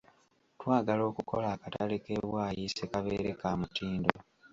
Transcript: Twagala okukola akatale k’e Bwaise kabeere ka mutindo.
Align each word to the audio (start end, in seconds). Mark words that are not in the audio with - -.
Twagala 0.59 1.01
okukola 1.11 1.47
akatale 1.55 1.95
k’e 2.03 2.17
Bwaise 2.25 2.83
kabeere 2.91 3.31
ka 3.39 3.51
mutindo. 3.59 4.13